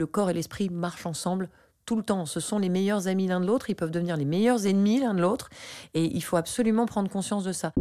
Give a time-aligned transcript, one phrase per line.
[0.00, 1.50] le corps et l'esprit marchent ensemble
[1.84, 2.24] tout le temps.
[2.24, 5.14] Ce sont les meilleurs amis l'un de l'autre, ils peuvent devenir les meilleurs ennemis l'un
[5.14, 5.50] de l'autre,
[5.94, 7.72] et il faut absolument prendre conscience de ça.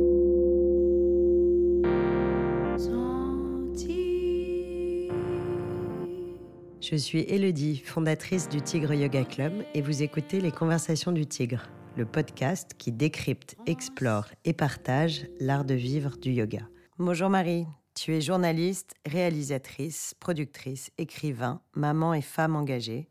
[6.81, 11.69] Je suis Elodie, fondatrice du Tigre Yoga Club, et vous écoutez Les Conversations du Tigre,
[11.95, 16.67] le podcast qui décrypte, explore et partage l'art de vivre du yoga.
[16.97, 17.67] Bonjour Marie,
[17.99, 23.09] tu es journaliste, réalisatrice, productrice, écrivain, maman et femme engagée.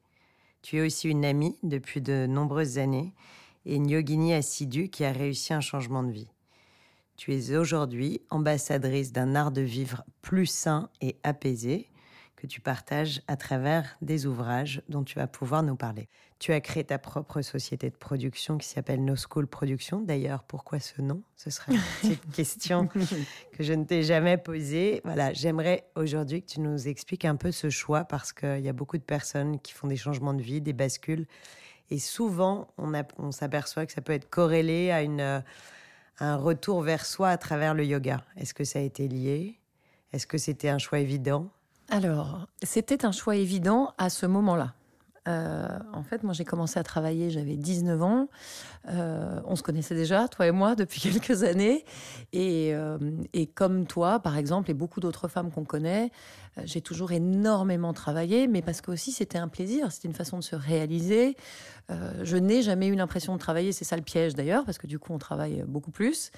[0.62, 3.12] Tu es aussi une amie depuis de nombreuses années
[3.66, 6.30] et une yogini assidue qui a réussi un changement de vie.
[7.18, 11.90] Tu es aujourd'hui ambassadrice d'un art de vivre plus sain et apaisé
[12.38, 16.08] que tu partages à travers des ouvrages dont tu vas pouvoir nous parler.
[16.38, 20.00] Tu as créé ta propre société de production qui s'appelle No School Production.
[20.00, 21.20] D'ailleurs, pourquoi ce nom?
[21.34, 25.00] Ce sera une petite question que je ne t'ai jamais posée.
[25.04, 28.72] Voilà, j'aimerais aujourd'hui que tu nous expliques un peu ce choix parce qu'il y a
[28.72, 31.26] beaucoup de personnes qui font des changements de vie, des bascules.
[31.90, 35.42] Et souvent, on, on s'aperçoit que ça peut être corrélé à une,
[36.20, 38.22] un retour vers soi à travers le yoga.
[38.36, 39.58] Est-ce que ça a été lié?
[40.12, 41.50] Est-ce que c'était un choix évident?
[41.90, 44.74] Alors, c'était un choix évident à ce moment-là.
[45.28, 48.28] Euh, en fait, moi, j'ai commencé à travailler, j'avais 19 ans.
[48.88, 51.84] Euh, on se connaissait déjà, toi et moi, depuis quelques années.
[52.32, 52.98] Et, euh,
[53.34, 56.10] et comme toi, par exemple, et beaucoup d'autres femmes qu'on connaît,
[56.64, 60.42] j'ai toujours énormément travaillé, mais parce que aussi c'était un plaisir, c'était une façon de
[60.42, 61.36] se réaliser.
[61.88, 64.98] Je n'ai jamais eu l'impression de travailler, c'est ça le piège d'ailleurs, parce que du
[64.98, 66.32] coup, on travaille beaucoup plus.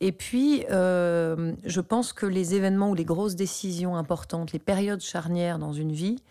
[0.00, 5.58] Et puis, je pense que les événements ou les grosses décisions importantes, les périodes charnières
[5.58, 6.22] dans une vie,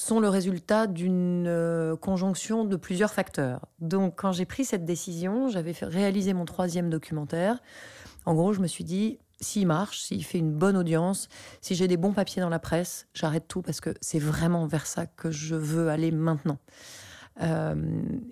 [0.00, 3.66] sont le résultat d'une euh, conjonction de plusieurs facteurs.
[3.80, 7.60] Donc, quand j'ai pris cette décision, j'avais réalisé mon troisième documentaire.
[8.24, 11.28] En gros, je me suis dit, s'il marche, s'il fait une bonne audience,
[11.60, 14.86] si j'ai des bons papiers dans la presse, j'arrête tout parce que c'est vraiment vers
[14.86, 16.58] ça que je veux aller maintenant.
[17.42, 17.74] Euh,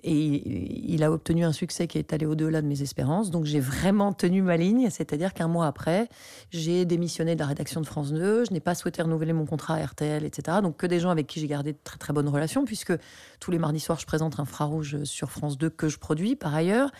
[0.02, 3.30] et il a obtenu un succès qui est allé au-delà de mes espérances.
[3.30, 6.08] Donc j'ai vraiment tenu ma ligne, c'est-à-dire qu'un mois après,
[6.50, 9.74] j'ai démissionné de la rédaction de France 2, je n'ai pas souhaité renouveler mon contrat
[9.74, 10.58] à RTL, etc.
[10.62, 12.92] Donc que des gens avec qui j'ai gardé de très très bonnes relations, puisque
[13.40, 16.90] tous les mardis soirs, je présente Infrarouge sur France 2 que je produis par ailleurs.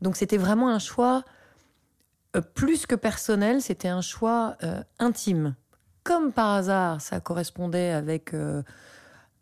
[0.00, 1.24] Donc c'était vraiment un choix
[2.36, 5.56] euh, plus que personnel, c'était un choix euh, intime.
[6.04, 8.34] Comme par hasard, ça correspondait avec...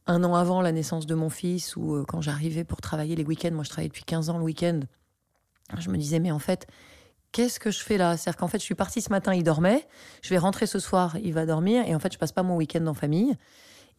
[0.09, 3.25] un an avant la naissance de mon fils, ou euh, quand j'arrivais pour travailler les
[3.25, 4.81] week-ends, moi je travaillais depuis 15 ans le week-end,
[5.79, 6.67] je me disais, mais en fait,
[7.31, 8.17] qu'est-ce que je fais là?
[8.17, 9.87] C'est-à-dire qu'en fait, je suis partie ce matin, il dormait,
[10.23, 12.57] je vais rentrer ce soir, il va dormir, et en fait, je passe pas mon
[12.57, 13.37] week-end en famille.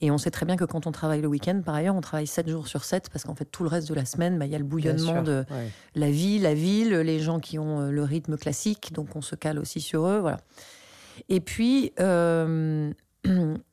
[0.02, 2.26] Et on sait très bien que quand on travaille le week-end, par ailleurs, on travaille
[2.26, 4.52] 7 jours sur 7, parce qu'en fait, tout le reste de la semaine, bah, il
[4.52, 5.46] y a le bouillonnement de
[5.94, 9.36] la vie, la ville, les gens qui ont euh, le rythme classique, donc on se
[9.36, 10.38] cale aussi sur eux, voilà.
[11.28, 12.94] Et puis, euh,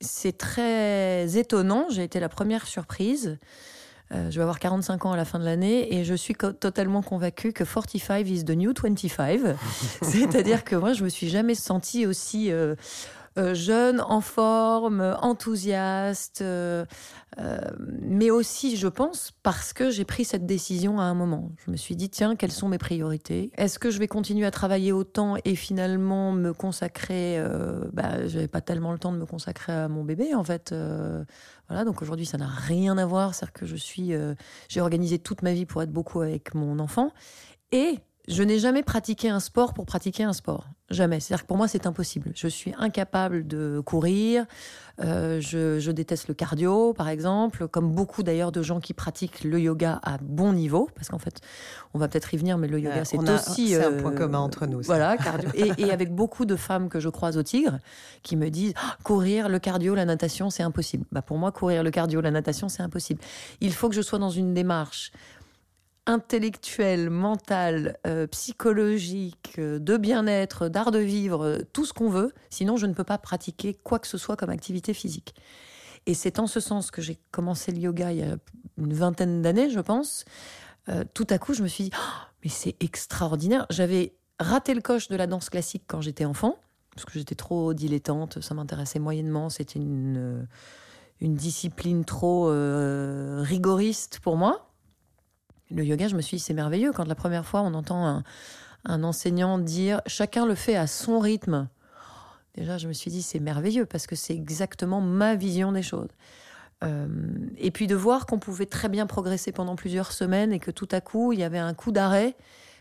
[0.00, 1.86] c'est très étonnant.
[1.90, 3.38] J'ai été la première surprise.
[4.12, 7.00] Euh, je vais avoir 45 ans à la fin de l'année et je suis totalement
[7.00, 9.40] convaincue que 45 is the new 25.
[10.02, 12.74] C'est-à-dire que moi, je me suis jamais sentie aussi euh,
[13.38, 16.84] euh, jeune, en forme, enthousiaste, euh,
[17.38, 21.52] euh, mais aussi, je pense, parce que j'ai pris cette décision à un moment.
[21.64, 23.52] Je me suis dit, tiens, quelles sont mes priorités?
[23.56, 28.48] Est-ce que je vais continuer à travailler autant et finalement me consacrer euh, bah, J'avais
[28.48, 30.74] pas tellement le temps de me consacrer à mon bébé, en fait.
[31.68, 33.36] Voilà, donc aujourd'hui, ça n'a rien à voir.
[33.36, 34.12] C'est-à-dire que je suis,
[34.68, 37.12] j'ai organisé toute ma vie pour être beaucoup avec mon enfant
[37.72, 40.66] et je n'ai jamais pratiqué un sport pour pratiquer un sport.
[40.90, 41.20] Jamais.
[41.20, 42.32] C'est-à-dire que pour moi, c'est impossible.
[42.34, 44.46] Je suis incapable de courir.
[45.00, 49.44] Euh, je, je, déteste le cardio, par exemple, comme beaucoup d'ailleurs de gens qui pratiquent
[49.44, 51.40] le yoga à bon niveau, parce qu'en fait,
[51.94, 53.68] on va peut-être y venir, mais le yoga, euh, c'est aussi...
[53.68, 54.82] C'est un point euh, commun entre nous.
[54.82, 54.88] Ça.
[54.88, 55.48] Voilà, cardio.
[55.54, 57.78] et, et, avec beaucoup de femmes que je croise au Tigre,
[58.22, 61.06] qui me disent ah, courir, le cardio, la natation, c'est impossible.
[61.12, 63.20] Bah, pour moi, courir, le cardio, la natation, c'est impossible.
[63.60, 65.12] Il faut que je sois dans une démarche
[66.10, 72.34] intellectuel, mental, euh, psychologique, euh, de bien-être, d'art de vivre, euh, tout ce qu'on veut.
[72.50, 75.34] Sinon, je ne peux pas pratiquer quoi que ce soit comme activité physique.
[76.06, 78.36] Et c'est en ce sens que j'ai commencé le yoga il y a
[78.76, 80.24] une vingtaine d'années, je pense.
[81.14, 83.66] tout à coup, je me suis dit, oh, mais c'est extraordinaire.
[83.70, 86.56] J'avais raté le coche de la danse classique quand j'étais enfant,
[86.94, 90.46] parce que j'étais trop dilettante, ça m'intéressait moyennement, c'était une
[91.20, 92.46] discipline trop
[93.42, 94.69] rigoriste pour moi
[95.70, 96.92] le yoga, je me suis dit, c'est merveilleux.
[96.92, 98.22] Quand la première fois, on entend
[98.84, 101.68] un, enseignant dire, chacun le fait à son rythme.
[102.56, 106.08] Déjà, je me suis dit, c'est merveilleux parce que c'est exactement ma vision des choses.
[106.82, 107.06] Euh,
[107.58, 110.88] et puis de voir qu'on pouvait très bien progresser pendant plusieurs semaines et que tout
[110.90, 112.36] à coup, il y avait un coup d'arrêt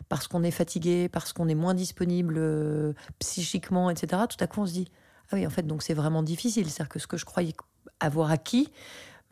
[0.08, 4.24] parce qu'on est fatigué, parce qu'on est moins disponible euh, psychiquement, etc.
[4.30, 4.88] Tout à coup, on se dit,
[5.32, 6.70] ah oui, en fait, donc c'est vraiment difficile.
[6.70, 7.54] C'est-à-dire que ce que je croyais
[8.00, 8.72] avoir acquis.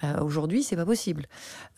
[0.01, 1.25] Bah, Aujourd'hui, c'est pas possible.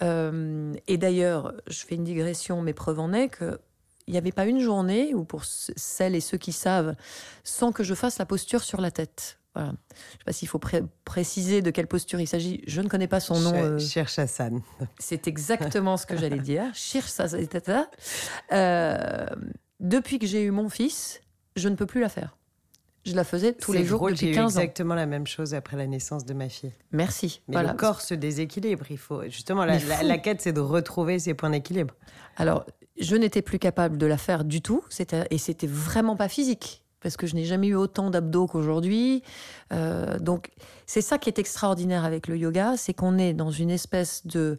[0.02, 3.60] Euh, et d'ailleurs, je fais une digression, mais preuve en est que
[4.08, 6.96] il n'y avait pas une journée où, pour celles et ceux qui savent,
[7.44, 9.38] sans que je fasse la posture sur la tête.
[9.54, 9.70] Voilà.
[9.70, 10.60] Je ne sais pas s'il faut
[11.06, 12.64] préciser de quelle posture il s'agit.
[12.66, 13.54] Je ne connais pas son nom.
[13.54, 13.78] Euh...
[14.18, 14.62] Hassan.
[14.98, 16.64] C'est exactement ce que j'allais dire.
[16.74, 17.48] Shirshassan.
[18.52, 19.26] Euh,
[19.80, 21.22] depuis que j'ai eu mon fils,
[21.56, 22.36] je ne peux plus la faire.
[23.10, 24.60] Je la faisais tous les jours depuis 15 ans.
[24.60, 26.72] exactement la même chose après la naissance de ma fille.
[26.92, 27.42] Merci.
[27.48, 28.86] Mais le corps se déséquilibre.
[28.90, 31.96] Il faut justement la, la, quête, c'est de retrouver ses points d'équilibre.
[32.38, 32.66] Alors,
[33.00, 34.84] je n'étais plus capable de la faire du tout.
[35.30, 39.24] Et c'était vraiment pas physique parce que je n'ai jamais eu autant d'abdos qu'aujourd'hui.
[39.72, 40.52] Euh, donc,
[40.86, 44.58] c'est ça qui est extraordinaire avec le yoga, c'est qu'on est dans une espèce de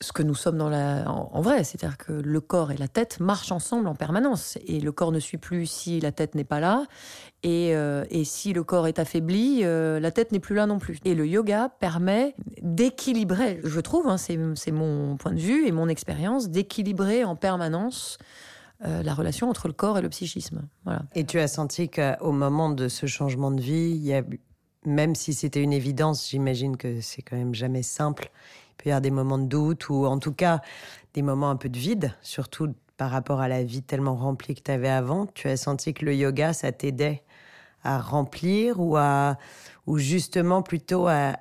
[0.00, 3.18] ce que nous sommes dans la, en, vrai, c'est-à-dire que le corps et la tête
[3.18, 6.60] marchent ensemble en permanence, et le corps ne suit plus si la tête n'est pas
[6.60, 6.84] là,
[7.42, 10.78] et, euh, et, si le corps est affaibli, euh, la tête n'est plus là non
[10.78, 10.98] plus.
[11.04, 14.36] Et le yoga permet d'équilibrer, je trouve, hein, c'est
[14.72, 18.18] mon point de vue et mon expérience, d'équilibrer en permanence
[18.84, 20.68] euh, la relation entre le corps et le psychisme.
[20.84, 21.02] Voilà.
[21.14, 24.22] Et tu as senti qu'au moment de ce changement de vie, il y a,
[24.84, 28.30] même si c'était une évidence, j'imagine que c'est quand même jamais simple,
[28.78, 30.60] il peut y avoir des moments de doute ou en tout cas
[31.14, 34.62] des moments un peu de vide, surtout par rapport à la vie tellement remplie que
[34.62, 35.26] tu avais avant.
[35.26, 37.22] Tu as senti que le yoga, ça t'aidait
[37.84, 39.38] à remplir ou, à,
[39.86, 41.36] ou justement plutôt à,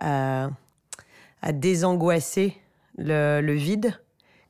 [1.41, 2.57] à, désangoisser
[2.97, 3.99] le, le vide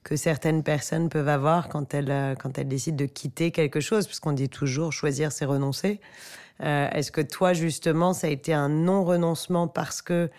[0.04, 4.06] que certaines personnes peuvent avoir quand elles, euh, quand elles décident de quitter quelque chose,
[4.06, 6.00] puisqu'on dit toujours choisir, c'est renoncer.
[6.62, 10.30] Euh, est-ce que toi, justement, ça a été un non-renoncement parce que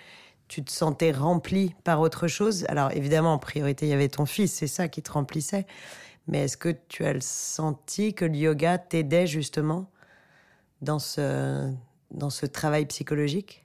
[0.49, 4.27] tu te sentais rempli par autre chose Alors, évidemment, en priorité, il y avait ton
[4.27, 5.67] fils, c'est ça qui te remplissait.
[6.29, 9.91] Mais est-ce que tu as senti que le yoga t'aidait justement
[10.83, 11.71] dans ce,
[12.11, 13.65] dans ce travail psychologique?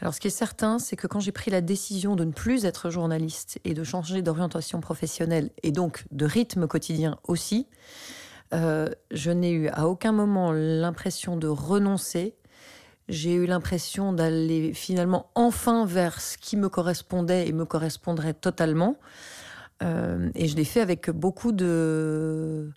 [0.00, 2.64] Alors, ce qui est certain, c'est que quand j'ai pris la décision de ne plus
[2.64, 7.68] être journaliste et de changer d'orientation professionnelle et donc de rythme quotidien aussi,
[8.52, 12.34] euh, je n'ai eu à aucun moment l'impression de renoncer.
[13.12, 18.96] J'ai eu l'impression d'aller finalement enfin vers ce qui me correspondait et me correspondrait totalement.
[19.82, 22.70] Euh, et je l'ai fait avec beaucoup de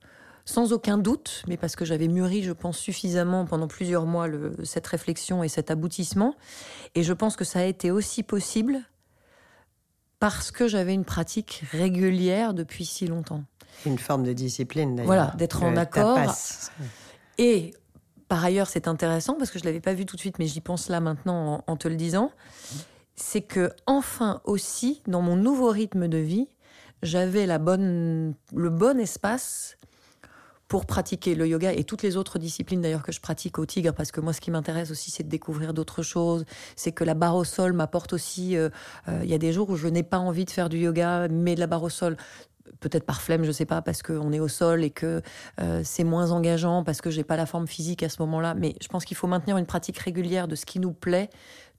[0.43, 4.27] sans aucun doute, mais parce que j'avais mûri, je pense, suffisamment pendant plusieurs mois
[4.65, 6.35] cette réflexion et cet aboutissement.
[6.95, 8.81] Et je pense que ça a été aussi possible
[10.19, 13.45] parce que j'avais une pratique régulière depuis si longtemps.
[13.85, 15.07] Une forme de discipline, d'ailleurs.
[15.07, 16.19] Voilà, d'être en accord.
[17.37, 17.73] Et
[18.27, 20.61] par ailleurs, c'est intéressant parce que je l'avais pas vu tout de suite, mais j'y
[20.61, 22.31] pense là maintenant en, te le disant.
[23.15, 26.47] C'est que enfin aussi, dans mon nouveau rythme de vie,
[27.03, 29.77] j'avais la bonne, le bon espace
[30.67, 33.93] pour pratiquer le yoga et toutes les autres disciplines d'ailleurs que je pratique au Tigre,
[33.93, 36.43] parce que moi ce qui m'intéresse aussi c'est de découvrir d'autres choses,
[36.75, 38.69] c'est que la barre au sol m'apporte aussi, euh,
[39.07, 41.27] euh, il y a des jours où je n'ai pas envie de faire du yoga,
[41.27, 42.17] mais de la barre au sol,
[42.79, 45.21] peut-être par flemme, je sais pas, parce qu'on est au sol et que
[45.61, 48.53] euh, c'est moins engageant, parce que j'ai pas la forme physique à ce moment-là.
[48.55, 51.29] Mais je pense qu'il faut maintenir une pratique régulière de ce qui nous plaît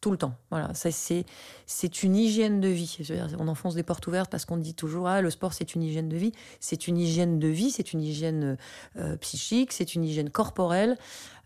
[0.00, 0.34] tout le temps.
[0.50, 1.24] Voilà, c'est
[1.64, 2.98] c'est une hygiène de vie.
[3.38, 6.08] On enfonce des portes ouvertes parce qu'on dit toujours ah le sport c'est une hygiène
[6.08, 6.32] de vie.
[6.60, 8.58] C'est une hygiène de vie, c'est une hygiène
[8.98, 10.98] euh, psychique, c'est une hygiène corporelle,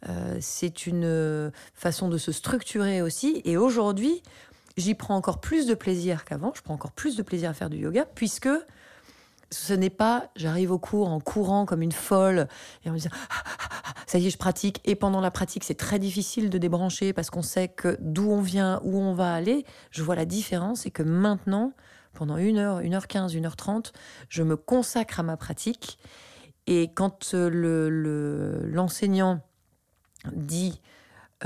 [0.08, 3.40] euh, c'est une façon de se structurer aussi.
[3.44, 4.22] Et aujourd'hui,
[4.76, 6.52] j'y prends encore plus de plaisir qu'avant.
[6.54, 8.48] Je prends encore plus de plaisir à faire du yoga puisque
[9.52, 12.46] ce n'est pas j'arrive au cours en courant comme une folle
[12.84, 13.10] et en me disant
[14.06, 14.80] ça y est je pratique.
[14.84, 18.40] Et pendant la pratique c'est très difficile de débrancher parce qu'on sait que d'où on
[18.40, 19.64] vient où on va aller.
[19.90, 21.72] Je vois la différence et que maintenant
[22.12, 23.92] pendant une heure une heure quinze une heure trente
[24.28, 25.98] je me consacre à ma pratique.
[26.66, 29.40] Et quand le l'enseignant
[30.32, 30.80] dit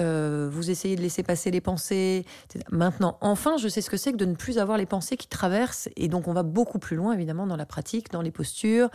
[0.00, 2.24] euh, vous essayez de laisser passer les pensées.
[2.70, 5.28] Maintenant, enfin, je sais ce que c'est que de ne plus avoir les pensées qui
[5.28, 5.88] traversent.
[5.96, 8.90] Et donc, on va beaucoup plus loin, évidemment, dans la pratique, dans les postures.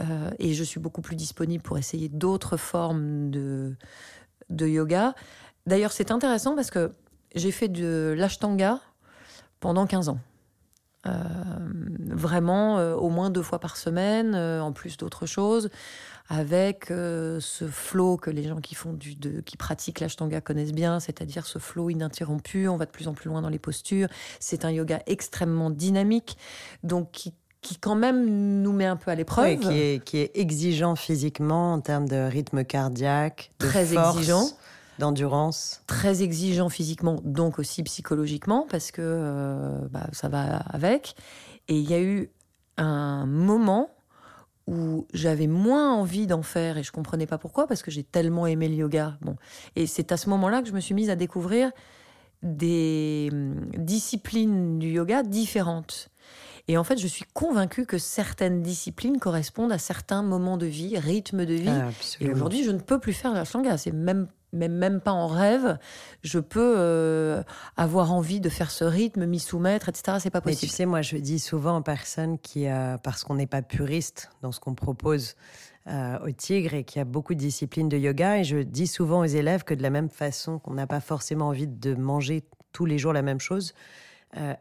[0.00, 3.76] Euh, et je suis beaucoup plus disponible pour essayer d'autres formes de,
[4.50, 5.14] yoga.
[5.66, 6.92] D'ailleurs, c'est intéressant parce que
[7.34, 8.80] j'ai fait de l'ashtanga
[9.60, 10.18] pendant 15 ans.
[11.06, 11.12] Euh,
[12.10, 15.68] vraiment, au moins deux fois par semaine, en plus d'autres choses
[16.28, 20.72] avec euh, ce flow que les gens qui font du, de, qui pratiquent l'ashtanga connaissent
[20.72, 22.68] bien, c'est-à-dire ce flow ininterrompu.
[22.68, 24.08] On va de plus en plus loin dans les postures.
[24.38, 26.36] C'est un yoga extrêmement dynamique,
[26.82, 29.58] donc qui qui quand même nous met un peu à l'épreuve.
[29.58, 34.46] qui, est, qui est exigeant physiquement en termes de rythme cardiaque, de très exigeant,
[35.00, 35.82] d'endurance.
[35.88, 41.16] Très exigeant physiquement, donc aussi psychologiquement, parce que euh, bah, ça va avec.
[41.66, 42.30] Et il y a eu
[42.76, 43.90] un moment
[44.68, 48.46] où j'avais moins envie d'en faire et je comprenais pas pourquoi parce que j'ai tellement
[48.46, 49.16] aimé le yoga.
[49.22, 49.36] Bon,
[49.76, 51.72] et c'est à ce moment-là que je me suis mise à découvrir
[52.42, 56.10] des hum, disciplines du yoga différentes.
[56.68, 60.98] Et en fait, je suis convaincue que certaines disciplines correspondent à certains moments de vie,
[60.98, 61.70] rythmes de vie.
[62.20, 63.78] et aujourd'hui, je ne peux plus faire la shanga.
[63.78, 65.78] C'est même même, même pas en rêve,
[66.22, 67.42] je peux euh,
[67.76, 70.18] avoir envie de faire ce rythme, m'y soumettre, etc.
[70.20, 70.60] C'est pas possible.
[70.62, 73.62] Mais tu sais, moi, je dis souvent aux personnes qui, euh, parce qu'on n'est pas
[73.62, 75.34] puriste dans ce qu'on propose
[75.86, 78.86] euh, au Tigre et qu'il y a beaucoup de disciplines de yoga, et je dis
[78.86, 82.44] souvent aux élèves que de la même façon qu'on n'a pas forcément envie de manger
[82.72, 83.74] tous les jours la même chose,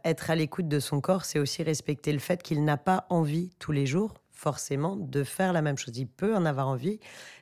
[0.06, 3.51] être à l'écoute de son corps, c'est aussi respecter le fait qu'il n'a pas envie
[3.60, 5.98] tous les jours, forcément, de faire la même chose.
[5.98, 7.00] Il peut en avoir envie.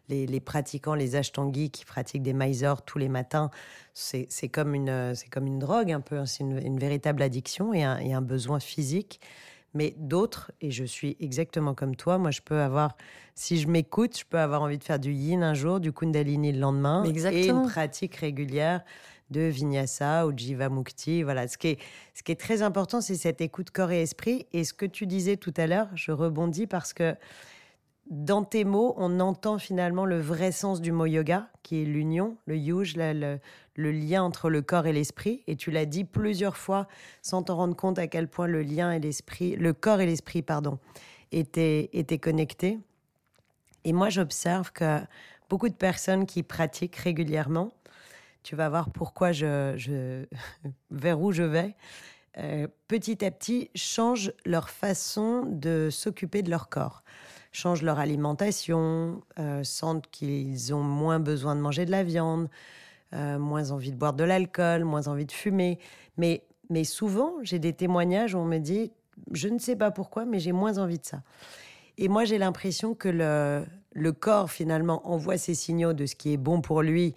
[0.08, 3.50] Les, pratiquants, les ashtangis qui pratiquent des Mysore tous les matins,
[3.94, 6.28] c'est comme, une, comme une drogue un peu, hein.
[6.28, 9.20] c'est une, véritable addiction et un, et un besoin physique
[9.76, 12.96] mais d'autres, et je suis exactement comme toi, moi je peux avoir,
[13.36, 16.54] si je m'écoute, je peux avoir envie de faire du yin un jour, du kundalini
[16.54, 18.86] le lendemain, et une pratique régulière
[19.30, 21.24] de Vinyasa ou Jivamukti.
[21.24, 24.48] Voilà, ce qui est, très important, c'est cette écoute corps et esprit.
[24.54, 27.16] Et ce que tu disais tout à l'heure, je rebondis parce que
[28.10, 32.38] dans tes mots, on entend finalement le vrai sens du mot yoga, qui est l'union,
[32.46, 33.40] le yuj, le,
[33.76, 35.44] lien entre le corps et l'esprit.
[35.48, 36.88] Et tu l'as dit plusieurs fois
[37.24, 40.44] sans t'en rendre compte à quel point le lien et l'esprit, le corps et l'esprit,
[40.44, 40.78] pardon,
[41.32, 42.78] étaient connectés.
[43.86, 45.00] Et moi, j'observe que
[45.50, 47.72] beaucoup de personnes qui pratiquent régulièrement,
[48.46, 50.24] tu vas voir pourquoi je,
[50.92, 51.76] vers où je vais.
[52.38, 57.04] Euh, petit à petit, changent leur façon de s'occuper de leur corps,
[57.52, 62.50] changent leur alimentation, euh, sentent qu'ils ont moins besoin de manger de la viande,
[63.14, 65.80] euh, moins envie de boire de l'alcool, moins envie de fumer.
[66.18, 68.92] Mais, mais souvent, j'ai des témoignages où on me dit,
[69.32, 71.24] je ne sais pas pourquoi, mais j'ai moins envie de ça.
[71.98, 76.34] Et moi, j'ai l'impression que le, le corps, finalement, envoie ses signaux de ce qui
[76.34, 77.16] est bon pour lui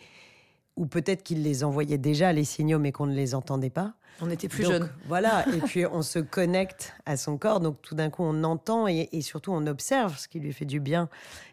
[0.78, 3.94] ou peut-être qu'il les envoyait déjà, les signaux, mais qu'on ne les entendait pas.
[4.20, 4.88] On était plus jeunes.
[5.08, 8.86] Voilà, et puis on se connecte à son corps, donc tout d'un coup on entend
[8.86, 11.08] et, surtout on observe ce qui lui fait du bien.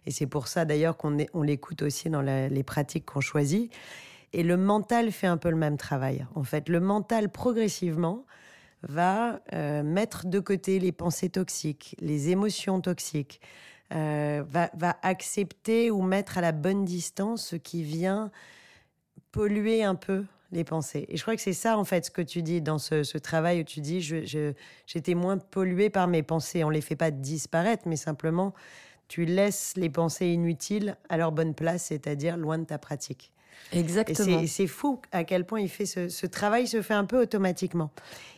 [0.05, 3.71] Et c'est pour ça d'ailleurs qu'on on l'écoute aussi dans les pratiques qu'on choisit.
[4.31, 6.25] Et le mental fait un peu le même travail.
[6.35, 8.25] En fait, le mental progressivement
[8.83, 13.41] va euh, mettre de côté les pensées toxiques, les émotions toxiques,
[13.93, 18.29] euh, va, va accepter ou mettre à la bonne distance ce qui vient
[19.35, 20.23] polluer un peu
[20.53, 21.05] les pensées.
[21.09, 23.59] Et je crois que c'est ça, en fait, ce que tu dis dans ce, travail
[23.59, 26.63] où tu dis, j'étais moins polluée par mes pensées.
[26.63, 28.53] On les fait pas disparaître, mais simplement,
[29.09, 33.33] tu laisses les pensées inutiles à leur bonne place, c'est-à-dire loin de ta pratique.
[33.73, 34.39] Exactement.
[34.39, 37.21] Et c'est fou à quel point il fait ce, ce, travail se fait un peu
[37.21, 37.91] automatiquement.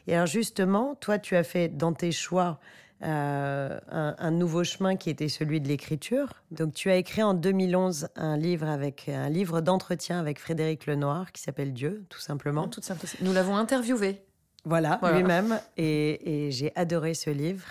[0.08, 2.60] Et alors justement, toi, tu as fait dans tes choix
[3.04, 6.34] euh, un, nouveau chemin qui était celui de l'écriture.
[6.50, 11.32] Donc tu as écrit en 2011 un livre avec un livre d'entretien avec Frédéric Lenoir
[11.32, 12.68] qui s'appelle Dieu, tout simplement.
[12.68, 12.82] tout
[13.22, 14.24] Nous l'avons interviewé.
[14.66, 15.60] Voilà, lui-même.
[15.78, 17.66] Et, j'ai adoré ce livre.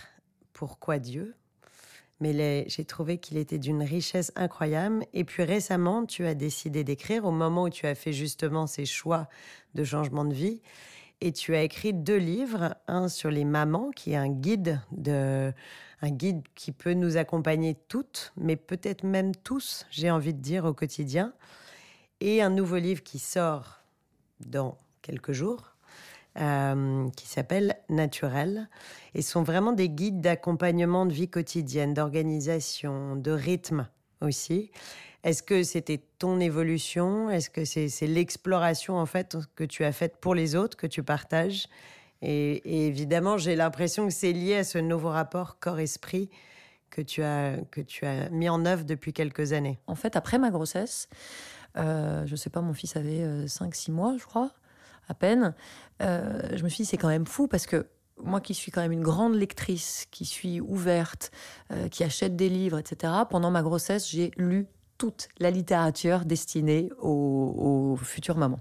[0.53, 1.35] Pourquoi Dieu?
[2.21, 5.05] Mais j'ai trouvé qu'il était d'une richesse incroyable.
[5.13, 8.87] Et puis récemment, tu as décidé d'écrire au moment où tu as fait justement ces
[8.87, 9.29] choix
[9.75, 10.63] de changement de vie.
[11.21, 15.53] Et tu as écrit deux livres, un sur les mamans, qui est un guide de,
[16.03, 20.67] un guide qui peut nous accompagner toutes, mais peut-être même tous, j'ai envie de dire,
[20.67, 21.33] au quotidien.
[22.21, 23.81] Et un nouveau livre qui sort
[24.41, 25.77] dans quelques jours,
[26.39, 28.69] euh, qui s'appelle Naturel.
[29.15, 33.89] Et sont vraiment des guides d'accompagnement de vie quotidienne, d'organisation, de rythme
[34.21, 34.71] aussi.
[35.25, 37.31] Est-ce que c'était ton évolution?
[37.31, 41.03] Est-ce que c'est l'exploration en fait que tu as faite pour les autres, que tu
[41.03, 41.67] partages?
[42.23, 46.31] Et, évidemment, j'ai l'impression que c'est lié à ce nouveau rapport corps-esprit
[46.91, 49.79] que tu as que tu as mis en œuvre depuis quelques années.
[49.87, 51.09] En fait, après ma grossesse,
[51.77, 54.53] euh, je sais pas, mon fils avait 5-6 euh, mois, je crois,
[55.09, 55.55] à peine.
[56.03, 57.87] Euh, je me suis dit, c'est quand même fou parce que
[58.23, 61.31] moi qui suis quand même une grande lectrice, qui suis ouverte,
[61.73, 64.67] euh, qui achète des livres, etc., pendant ma grossesse, j'ai lu
[64.99, 68.61] toute la littérature destinée aux, futures mamans.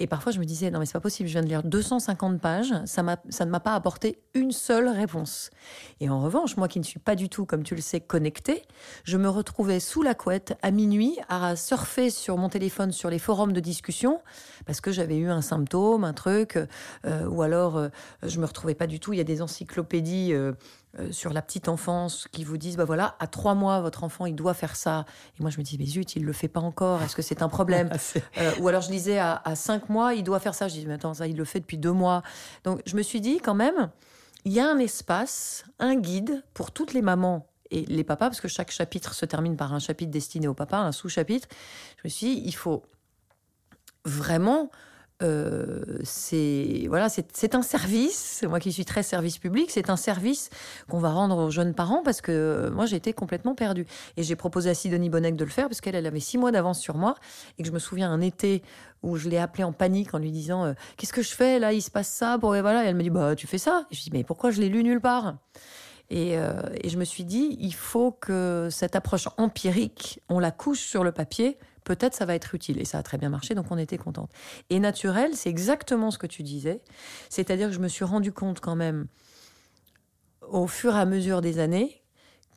[0.00, 2.40] Et parfois, je me disais, non, mais c'est pas possible, je viens de lire 250
[2.40, 5.50] pages, ça, ça ne m'a pas apporté une seule réponse.
[5.98, 8.62] Et en revanche, moi qui ne suis pas du tout, comme tu le sais, connectée,
[9.02, 13.18] je me retrouvais sous la couette à minuit à surfer sur mon téléphone sur les
[13.18, 14.20] forums de discussion
[14.66, 16.58] parce que j'avais eu un symptôme, un truc,
[17.04, 17.88] euh, ou alors euh,
[18.22, 19.14] je me retrouvais pas du tout.
[19.14, 20.32] Il y a des encyclopédies.
[20.32, 20.52] Euh,
[20.98, 24.24] euh, sur la petite enfance qui vous disent bah voilà à trois mois votre enfant
[24.24, 25.04] il doit faire ça.
[25.38, 27.02] Et moi je me dis mais zut il le fait pas encore.
[27.02, 27.90] Est-ce que c'est un problème
[28.38, 30.66] euh, ou alors je disais à, cinq mois il doit faire ça.
[30.66, 32.22] Je dis mais attends ça il le fait depuis deux mois.
[32.64, 33.90] Donc je me suis dit quand même
[34.46, 38.40] il y a un espace un guide pour toutes les mamans et les papas parce
[38.40, 41.48] que chaque chapitre se termine par un chapitre destiné au papa un sous-chapitre.
[41.98, 42.82] Je me suis dit il faut
[44.06, 44.70] vraiment
[45.20, 48.44] euh, c'est voilà, c'est un service.
[48.48, 50.50] Moi qui suis très service public, c'est un service
[50.88, 53.86] qu'on va rendre aux jeunes parents parce que moi j'ai été complètement perdue.
[54.16, 56.52] Et j'ai proposé à Sidonie Bonnec de le faire parce qu'elle elle avait six mois
[56.52, 57.16] d'avance sur moi
[57.58, 58.62] et que je me souviens un été
[59.02, 61.72] où je l'ai appelée en panique en lui disant euh, qu'est-ce que je fais là,
[61.72, 62.84] il se passe ça, bon et voilà.
[62.84, 63.86] Et elle me dit bah tu fais ça.
[63.90, 65.34] Et je dis mais pourquoi je l'ai lu nulle part?
[66.10, 70.50] Et, euh, et, je me suis dit, il faut que cette approche empirique, on la
[70.50, 71.58] couche sur le papier
[71.88, 72.78] peut-être ça va être utile.
[72.80, 74.30] Et ça a très bien marché, donc on était contente.
[74.68, 76.82] Et naturel, c'est exactement ce que tu disais.
[77.30, 79.06] C'est-à-dire que je me suis rendu compte quand même,
[80.42, 82.02] au fur et à mesure des années,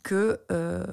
[0.04, 0.84] que euh,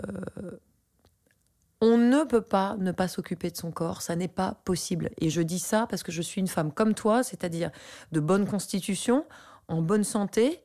[1.80, 5.10] on ne peut pas ne pas s'occuper de son corps, ça n'est pas possible.
[5.18, 7.72] Et je dis ça parce que je suis une femme comme toi, c'est-à-dire
[8.12, 9.26] de bonne constitution,
[9.66, 10.62] en bonne santé,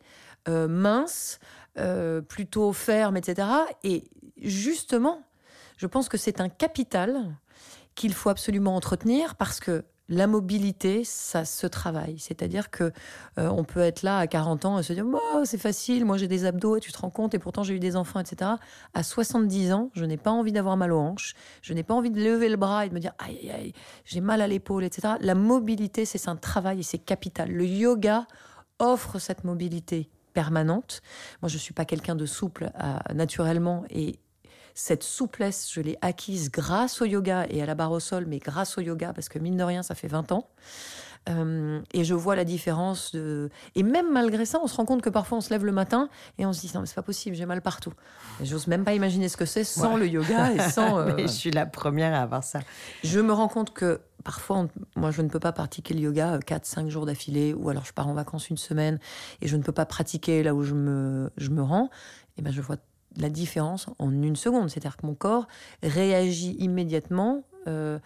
[0.48, 1.40] euh, mince,
[1.80, 3.48] euh, plutôt ferme, etc.
[3.84, 4.04] Et
[4.38, 5.24] justement,
[5.78, 7.36] je pense que c'est un capital
[7.96, 12.20] qu'il faut absolument entretenir parce que la mobilité, ça se travaille.
[12.20, 12.92] C'est-à-dire que
[13.40, 16.18] euh, on peut être là à 40 ans et se dire oh, c'est facile, moi
[16.18, 18.52] j'ai des abdos et tu te rends compte et pourtant j'ai eu des enfants, etc.
[18.94, 22.12] À 70 ans, je n'ai pas envie d'avoir mal aux hanches, je n'ai pas envie
[22.12, 23.74] de lever le bras et de me dire aïe aïe,
[24.06, 25.16] j'ai mal à l'épaule, etc.
[25.22, 27.50] La mobilité, c'est un travail et c'est capital.
[27.50, 28.28] Le yoga
[28.80, 31.02] offre cette mobilité permanente.
[31.42, 32.72] Moi, je suis pas quelqu'un de souple
[33.14, 34.20] naturellement et
[34.76, 38.40] cette souplesse, je l'ai acquise grâce au yoga et à la barre au sol, mais
[38.40, 40.48] grâce au yoga, parce que mine de rien, ça fait 20 ans.
[41.30, 43.50] Euh, et je vois la différence de.
[43.76, 46.10] Et même malgré ça, on se rend compte que parfois on se lève le matin
[46.38, 47.94] et on se dit non, mais c'est pas possible, j'ai mal partout.
[48.42, 51.00] J'ose même pas imaginer ce que c'est sans le yoga et sans.
[51.00, 52.60] Euh, je suis la première à avoir ça.
[53.06, 56.88] Je me rends compte que parfois, moi, je ne peux pas pratiquer le yoga 4-5
[56.88, 59.00] euh, jours d'affilée, ou alors je pars en vacances une semaine
[59.42, 61.90] et je ne peux pas pratiquer là où je me, je me rends.
[62.38, 62.78] Et ben, je vois
[63.18, 64.70] la différence en une seconde.
[64.70, 65.48] C'est-à-dire que mon corps
[65.82, 68.00] réagit immédiatement euh,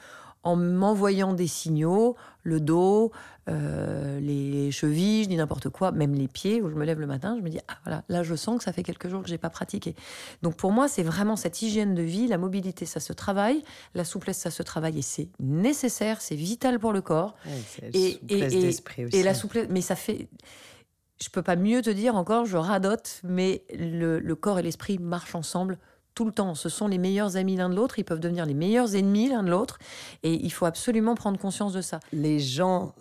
[0.43, 3.11] en m'envoyant des signaux, le dos,
[3.49, 7.07] euh, les chevilles, je dis n'importe quoi, même les pieds, où je me lève le
[7.07, 9.27] matin, je me dis, ah voilà, là je sens que ça fait quelques jours que
[9.27, 9.93] j'ai pas pratiqué.
[10.43, 13.61] Donc pour moi, c'est vraiment cette hygiène de vie, la mobilité, ça se travaille,
[13.93, 17.35] la souplesse, ça se travaille, et c'est nécessaire, c'est vital pour le corps.
[17.93, 18.71] et, et,
[19.11, 20.29] et la souplesse, mais ça fait
[21.21, 25.35] je peux pas mieux te dire encore, je radote, mais le, corps et l'esprit marchent
[25.35, 25.77] ensemble
[26.13, 26.55] tout le temps.
[26.55, 29.43] Ce sont les meilleurs amis l'un de l'autre, ils peuvent devenir les meilleurs ennemis l'un
[29.43, 29.79] de l'autre,
[30.23, 31.99] et il faut absolument prendre conscience de ça.
[32.11, 32.93] Les gens,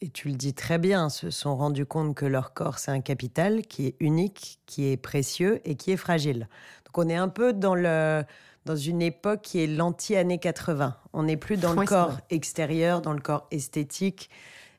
[0.00, 3.00] et tu le dis très bien, se sont rendus compte que leur corps, c'est un
[3.00, 6.48] capital qui est unique, qui est précieux et qui est fragile.
[6.86, 8.24] Donc on est un peu dans le
[8.64, 10.96] dans une époque qui est l'anti-année 80.
[11.12, 14.30] On n'est plus dans le corps extérieur, dans le corps esthétique.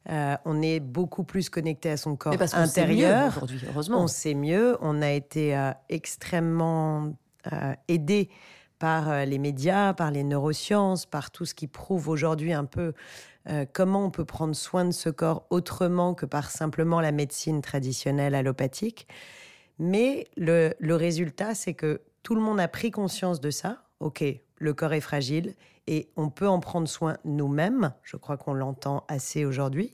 [0.09, 3.29] Euh, on est beaucoup plus connecté à son corps intérieur.
[3.29, 4.01] aujourd'hui, heureusement.
[4.01, 4.77] On sait mieux.
[4.81, 7.13] On a été euh, extrêmement
[7.51, 8.29] euh, aidé
[8.79, 12.93] par les médias, par les neurosciences, par tout ce qui prouve aujourd'hui un peu
[13.71, 18.35] comment on peut prendre soin de ce corps autrement que par simplement la médecine traditionnelle
[18.35, 19.07] allopathique.
[19.79, 23.83] Mais le, le résultat, c'est que tout le monde a pris conscience de ça.
[24.01, 24.23] OK,
[24.63, 25.53] le corps est fragile
[25.87, 27.93] et on peut en prendre soin nous-mêmes.
[28.03, 29.93] Je crois qu'on l'entend assez aujourd'hui.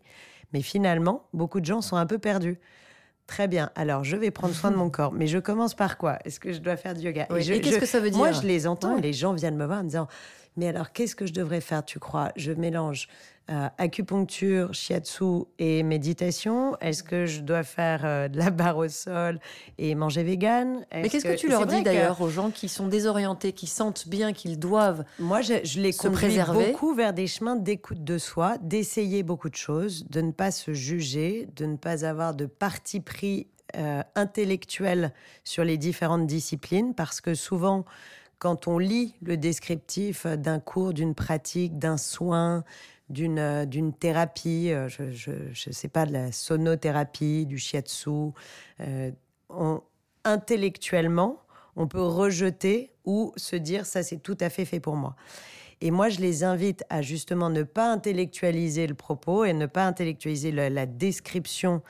[0.54, 2.60] Mais finalement, beaucoup de gens sont un peu perdus.
[3.28, 3.70] Très bien.
[3.76, 5.12] Alors, je vais prendre soin de mon corps.
[5.12, 6.18] Mais je commence par quoi?
[6.26, 7.28] Est-ce que je dois faire du yoga?
[7.36, 8.18] Et, qu'est-ce que ça veut dire?
[8.18, 8.98] Moi, je les entends.
[8.98, 10.08] Les gens viennent me voir en me disant
[10.60, 12.34] Mais alors, qu'est-ce que je devrais faire, tu crois?
[12.36, 13.08] Je mélange
[13.50, 16.78] euh, acupuncture, shiatsu et méditation.
[16.82, 19.40] Est-ce que je dois faire euh, de la barre au sol
[19.78, 20.86] et manger vegan?
[20.94, 24.34] Mais qu'est-ce que, tu leur dis d'ailleurs aux gens qui sont désorientés, qui sentent bien
[24.34, 29.24] qu'ils doivent Moi, je, je les conduis beaucoup vers des chemins d'écoute de soi, d'essayer
[29.24, 33.48] beaucoup de choses, de ne pas se juger, de ne pas avoir de parti pris
[33.78, 37.86] euh, intellectuel sur les différentes disciplines, parce que souvent,
[38.40, 42.64] quand on lit le descriptif d'un cours, d'une pratique, d'un soin,
[43.10, 48.32] d'une euh, d'une thérapie, euh, je, je, sais pas, de la sonothérapie, du shiatsu.
[48.80, 49.12] Euh,
[50.24, 51.40] intellectuellement,
[51.76, 55.16] on peut rejeter ou se dire ça c'est tout à fait fait pour moi.
[55.82, 59.86] Et moi, je les invite à justement ne pas intellectualiser le propos et ne pas
[59.86, 61.82] intellectualiser la description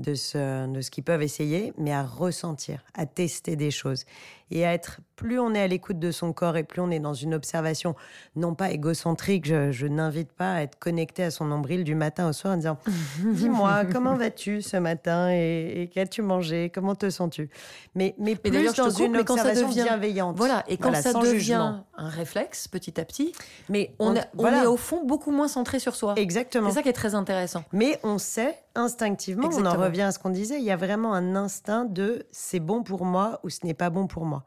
[0.00, 4.04] de ce, de ce qu'ils peuvent essayer, mais à ressentir, à tester des choses
[4.50, 7.00] et à être, plus on est à l'écoute de son corps et plus on est
[7.00, 7.94] dans une observation,
[8.36, 12.32] non pas égocentrique, je, n'invite pas à être connecté à son nombril du matin au
[12.32, 12.78] soir en disant
[13.24, 17.50] Dis-moi, comment vas-tu ce matin et, qu'as-tu mangé Comment te sens-tu?
[17.94, 20.36] Mais, mais, plus dans une observation bienveillante.
[20.36, 23.32] Voilà, et quand ça devient un réflexe petit à petit,
[23.68, 26.14] mais on, on est au fond beaucoup moins centré sur soi.
[26.16, 26.68] Exactement.
[26.68, 27.64] C'est ça qui est très intéressant.
[27.72, 31.14] Mais on sait instinctivement, on en revient à ce qu'on disait, il y a vraiment
[31.14, 34.39] un instinct de c'est bon pour moi ou ce n'est pas bon pour moi.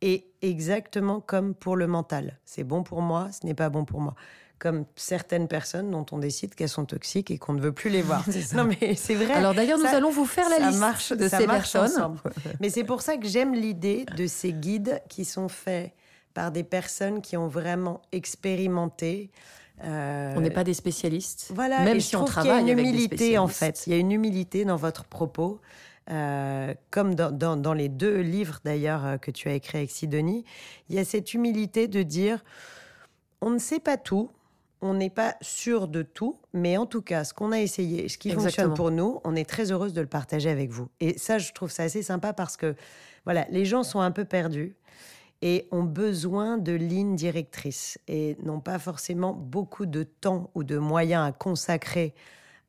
[0.00, 4.00] Et exactement comme pour le mental, c'est bon pour moi, ce n'est pas bon pour
[4.00, 4.14] moi.
[4.60, 8.02] comme certaines personnes dont on décide qu'elles sont toxiques et qu'on ne veut plus les
[8.02, 8.24] voir.
[8.54, 9.32] non, mais c'est vrai.
[9.32, 12.16] Alors d'ailleurs, nous allons vous faire la liste marche, de ces personnes.
[12.60, 15.92] mais c'est pour ça que j'aime l'idée de ces guides qui sont faits
[16.34, 19.30] par des personnes qui ont vraiment expérimenté.
[19.84, 21.50] Euh, on n'est pas des spécialistes.
[21.54, 23.86] Voilà, même si on travaille il y a une humilité en fait.
[23.86, 25.60] Il y a une humilité dans votre propos.
[26.10, 30.44] Euh, comme dans, dans, les deux livres d'ailleurs euh, que tu as écrits avec Sidonie,
[30.88, 32.42] il y a cette humilité de dire
[33.42, 34.30] on ne sait pas tout,
[34.80, 38.16] on n'est pas sûr de tout, mais en tout cas, ce qu'on a essayé, ce
[38.16, 40.88] qui fonctionne pour nous, on est très heureuse de le partager avec vous.
[41.00, 42.74] Et ça, je trouve ça assez sympa parce que,
[43.24, 44.76] voilà, les gens sont un peu perdus
[45.42, 50.78] et ont besoin de lignes directrices et n'ont pas forcément beaucoup de temps ou de
[50.78, 52.14] moyens à consacrer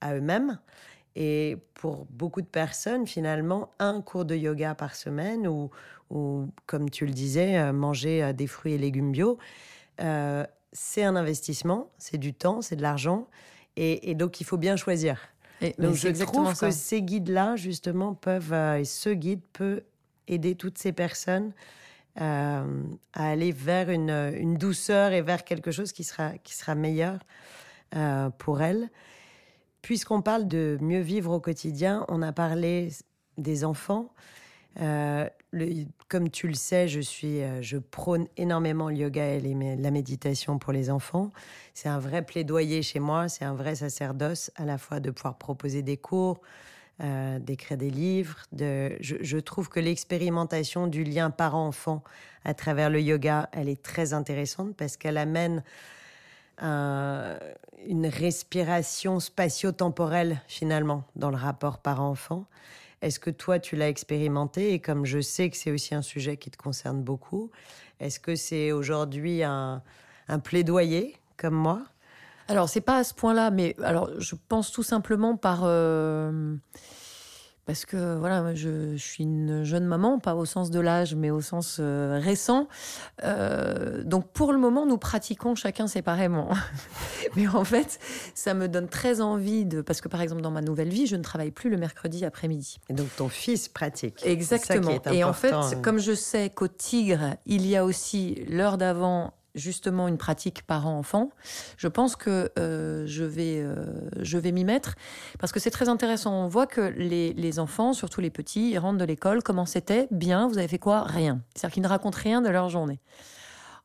[0.02, 0.60] à eux-mêmes.
[1.16, 5.70] Et pour beaucoup de personnes, finalement, un cours de yoga par semaine ou,
[6.66, 9.38] comme tu le disais, euh, manger euh, des fruits et légumes bio,
[10.02, 13.28] euh, c'est un investissement, c'est du temps, c'est de l'argent,
[13.76, 15.20] et, donc il faut bien choisir.
[15.62, 19.84] Et, donc je trouve que ces guides-là, justement, peuvent, euh, et ce guide peut
[20.28, 21.54] aider toutes ces personnes
[22.22, 27.20] euh, à aller vers une, douceur et vers quelque chose qui sera, qui sera meilleur
[28.38, 28.90] pour elles.
[29.82, 32.90] Puisqu'on parle de mieux vivre au quotidien, on a parlé
[33.38, 34.14] des enfants.
[34.82, 35.28] Euh,
[36.08, 40.74] comme tu le sais, je euh, je prône énormément le yoga et la méditation pour
[40.74, 41.32] les enfants.
[41.74, 45.38] C'est un vrai plaidoyer chez moi, c'est un vrai sacerdoce à la fois de pouvoir
[45.38, 46.42] proposer des cours,
[47.02, 48.38] euh, d'écrire des livres.
[48.52, 52.04] De, je, trouve que l'expérimentation du lien parent-enfant
[52.46, 55.64] à travers le yoga, elle est très intéressante parce qu'elle amène
[56.62, 62.46] une respiration spatio-temporelle finalement dans le rapport parent-enfant.
[63.02, 64.74] Est-ce que toi, tu l'as expérimenté?
[64.74, 67.50] Et comme je sais que c'est aussi un sujet qui te concerne beaucoup,
[68.00, 69.82] est-ce que c'est aujourd'hui un,
[70.44, 71.82] plaidoyer comme moi?
[72.50, 75.62] Alors, c'est pas à ce point-là, mais alors je pense tout simplement par.
[75.64, 76.56] Euh,
[77.70, 81.40] parce que voilà, je, suis une jeune maman, pas au sens de l'âge, mais au
[81.40, 82.68] sens euh, récent.
[83.24, 86.50] Euh, donc pour le moment, nous pratiquons chacun séparément.
[87.36, 88.00] mais en fait,
[88.34, 91.16] ça me donne très envie de, parce que par exemple dans ma nouvelle vie, je
[91.16, 92.80] ne travaille plus le mercredi après-midi.
[92.90, 94.26] Et donc ton fils pratique.
[94.26, 95.00] Exactement.
[95.12, 95.54] Et en fait,
[95.84, 101.30] comme je sais qu'au Tigre, il y a aussi l'heure d'avant justement une pratique parent-enfant,
[101.78, 103.86] je pense que euh, je vais, euh,
[104.22, 104.96] je vais m'y mettre
[105.40, 106.34] parce que c'est très intéressant.
[106.34, 109.44] On voit que les, les, enfants, surtout les petits, rentrent de l'école.
[109.44, 110.08] Comment c'était?
[110.12, 110.48] Bien.
[110.48, 111.04] Vous avez fait quoi?
[111.04, 111.42] Rien.
[111.56, 113.00] C'est-à-dire qu'ils ne racontent rien de leur journée.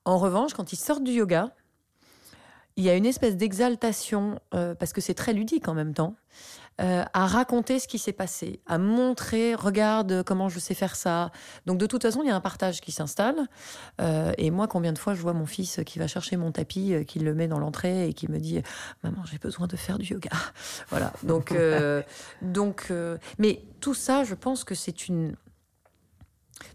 [0.04, 1.50] En revanche, quand ils sortent du yoga,
[2.76, 6.16] il y a une espèce d'exaltation euh, parce que c'est très ludique en même temps.
[6.80, 11.30] Euh, à raconter ce qui s'est passé, à montrer, regarde comment je sais faire ça.
[11.66, 13.36] Donc de toute façon, il y a un partage qui s'installe.
[14.00, 16.92] Euh, et moi, combien de fois je vois mon fils qui va chercher mon tapis,
[16.92, 18.60] euh, qui le met dans l'entrée et qui me dit
[19.04, 20.30] "Maman, j'ai besoin de faire du yoga."
[20.88, 21.12] voilà.
[21.22, 21.54] Donc,
[22.42, 22.92] donc,
[23.38, 25.36] mais tout ça, je pense que c'est une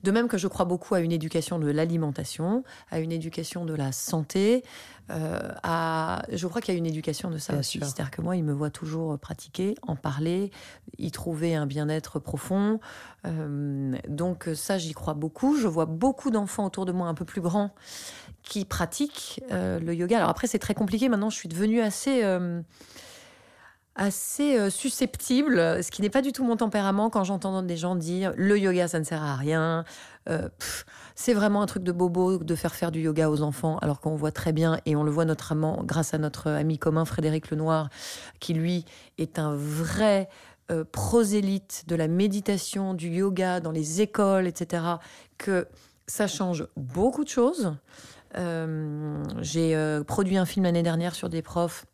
[0.04, 3.74] de même que je crois beaucoup à une éducation de l'alimentation, à une éducation de
[3.74, 4.64] la santé,
[5.12, 7.80] euh, à, je crois qu'il y a une éducation de ça aussi.
[7.80, 10.52] C'est-à-dire que moi, il me voit toujours pratiquer, en parler,
[10.98, 12.80] y trouver un bien-être profond.
[13.26, 15.58] Euh, donc ça, j'y crois beaucoup.
[15.58, 17.74] Je vois beaucoup d'enfants autour de moi un peu plus grands
[18.44, 20.18] qui pratiquent euh, le yoga.
[20.18, 21.10] Alors après, c'est très compliqué.
[21.10, 22.22] Maintenant, je suis devenue assez
[24.00, 27.96] assez euh, susceptible, ce qui n'est pas du tout mon tempérament quand j'entends des gens
[27.96, 29.84] dire le yoga ça ne sert à rien,
[30.30, 30.48] euh,
[31.16, 34.16] c'est vraiment un truc de bobo de faire faire du yoga aux enfants, alors qu'on
[34.16, 37.90] voit très bien et on le voit notamment grâce à notre ami commun Frédéric Lenoir,
[38.40, 38.86] qui lui
[39.18, 40.30] est un vrai
[40.72, 44.82] euh, prosélyte de la méditation, du yoga dans les écoles, etc.
[45.38, 45.68] Que
[46.08, 47.74] ça change beaucoup de choses.
[49.42, 51.86] J'ai produit un film l'année dernière sur des profs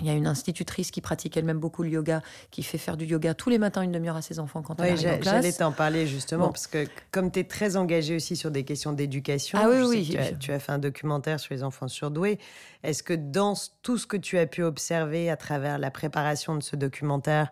[0.00, 3.04] il y a une institutrice qui pratique elle-même beaucoup le yoga, qui fait faire du
[3.04, 5.34] yoga tous les matins une demi-heure à ses enfants quand elle arrive en classe.
[5.34, 8.92] J'allais t'en parler justement, parce que comme tu es très engagée aussi sur des questions
[8.92, 12.38] d'éducation, ah, oui, oui, tu, as, fait un documentaire sur les enfants surdoués.
[12.82, 16.62] Est-ce que dans tout ce que tu as pu observer à travers la préparation de
[16.62, 17.50] ce documentaire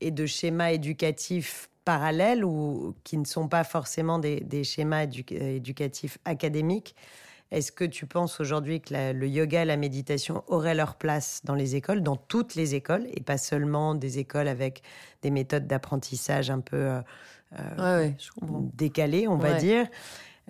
[0.00, 6.94] et de schémas éducatifs parallèles ou qui ne sont pas forcément des, schémas éducatifs académiques,
[7.54, 11.54] est-ce que tu penses aujourd'hui que le yoga et la méditation auraient leur place dans
[11.54, 14.82] les écoles, dans toutes les écoles, et pas seulement des écoles avec
[15.22, 17.00] des méthodes d'apprentissage un peu euh,
[17.78, 18.10] euh,
[18.74, 19.86] décalées, on va dire?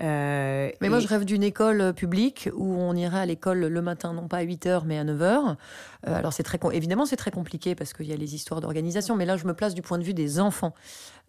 [0.00, 3.83] Euh, mais moi, je rêve d'une école euh, publique où on irait à l'école le
[3.83, 5.57] matin, non pas à 8 h, mais à 9 h.
[6.04, 9.24] alors, c'est très, évidemment, c'est très compliqué parce qu'il y a les histoires d'organisation, mais
[9.24, 10.74] là, je me place du point de vue des enfants.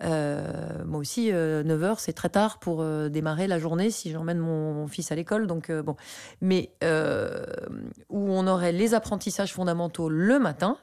[0.01, 5.11] moi aussi, 9 h, c'est très tard pour démarrer la journée si j'emmène mon, fils
[5.11, 5.47] à l'école.
[5.47, 5.95] Donc, bon.
[6.41, 10.77] Mais où on aurait les apprentissages fondamentaux le matin,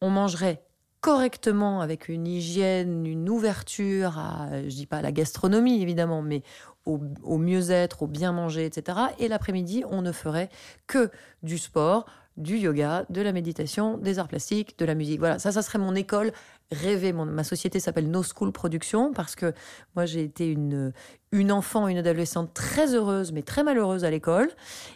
[0.00, 0.62] on mangerait
[1.00, 6.42] correctement avec une hygiène, une ouverture à, je dis pas la gastronomie évidemment, mais
[6.86, 8.98] au, au mieux-être, au bien manger, etc.
[9.18, 10.48] Et l'après-midi, on ne ferait
[10.86, 11.10] que
[11.42, 12.06] du sport,
[12.38, 15.18] du yoga, de la méditation, des arts plastiques, de la musique.
[15.18, 16.32] Voilà, ça, ça serait mon école
[16.70, 17.12] rêvée.
[17.12, 19.52] ma société s'appelle No School Production parce que
[19.96, 20.92] moi, j'ai été une,
[21.32, 24.50] une enfant, une adolescente très heureuse, mais très malheureuse à l'école,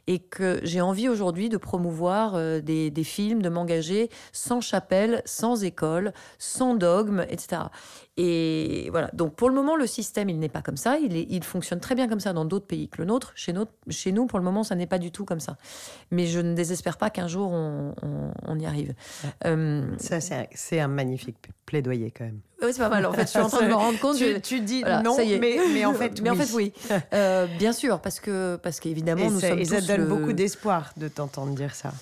[0.06, 5.22] et que j'ai envie aujourd'hui de promouvoir euh, des, des, films, de m'engager sans chapelle,
[5.24, 7.62] sans école, sans dogme, etc.
[8.18, 9.10] Et voilà.
[9.14, 10.98] Donc pour le moment, le système, il n'est pas comme ça.
[10.98, 13.32] Il, il fonctionne très bien comme ça dans d'autres pays que le nôtre.
[13.34, 15.56] Chez, notre, chez nous, pour le moment, ça n'est pas du tout comme ça.
[16.10, 17.94] Mais je ne désespère pas qu'un jour on,
[18.46, 18.94] on, y arrive.
[19.44, 22.40] Euh, ça, c'est un, un magnifique plaidoyer quand même.
[22.62, 23.04] Oui, c'est pas mal.
[23.06, 24.16] En fait, je suis en train de me rendre compte.
[24.16, 26.36] tu, tu dis non, Mais, mais, en fait, mais oui.
[26.38, 26.72] en fait, oui.
[27.12, 31.08] Euh, bien sûr, parce que parce qu'évidemment, nous sommes et ça donne beaucoup d'espoir de
[31.08, 31.92] t'entendre dire ça.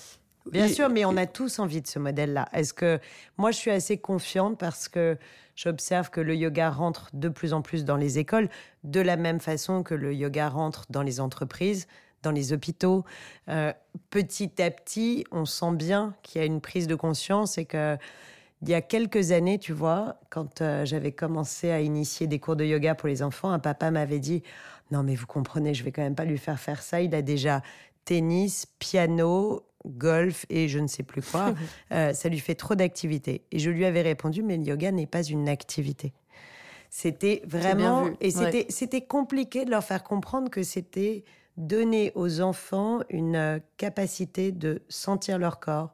[0.51, 2.47] Bien sûr, mais on a tous envie de ce modèle-là.
[2.53, 2.99] Est-ce que
[3.37, 5.17] moi, je suis assez confiante parce que
[5.55, 8.49] j'observe que le yoga rentre de plus en plus dans les écoles,
[8.83, 11.87] de la même façon que le yoga rentre dans les entreprises,
[12.23, 13.05] dans les hôpitaux.
[13.49, 13.73] Euh,
[14.09, 17.97] petit à petit, on sent bien qu'il y a une prise de conscience et que
[18.61, 22.55] il y a quelques années, tu vois, quand euh, j'avais commencé à initier des cours
[22.55, 24.43] de yoga pour les enfants, un papa m'avait dit
[24.91, 27.01] Non, mais vous comprenez, je vais quand même pas lui faire faire ça.
[27.01, 27.63] Il a déjà
[28.05, 31.53] tennis, piano, golf et je ne sais plus quoi.
[31.91, 33.43] Euh, ça lui fait trop d'activités.
[33.51, 36.13] Et je lui avais répondu Mais le yoga n'est pas une activité.
[36.89, 38.09] C'était vraiment.
[38.21, 41.25] Et c'était c'était compliqué de leur faire comprendre que c'était
[41.61, 45.93] donner aux enfants une euh, capacité de sentir leur corps,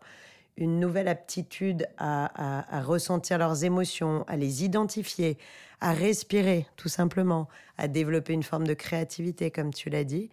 [0.56, 5.38] une nouvelle aptitude à, ressentir leurs émotions, à les identifier,
[5.82, 10.32] à respirer tout simplement, à développer une forme de créativité, comme tu l'as dit.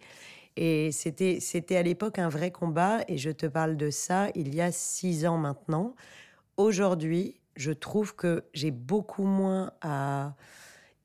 [0.55, 4.55] Et c'était, c'était à l'époque un vrai combat, et je te parle de ça il
[4.55, 5.93] y a six ans maintenant.
[6.57, 10.33] Aujourd'hui, je trouve que j'ai beaucoup moins à